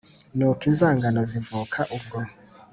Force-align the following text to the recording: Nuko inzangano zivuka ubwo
Nuko 0.37 0.61
inzangano 0.69 1.21
zivuka 1.31 1.79
ubwo 1.97 2.17